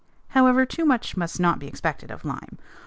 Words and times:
However, 0.29 0.65
too 0.65 0.83
much 0.83 1.15
must 1.15 1.39
not 1.39 1.59
be 1.59 1.67
expected 1.67 2.09
of 2.09 2.25
lime. 2.25 2.57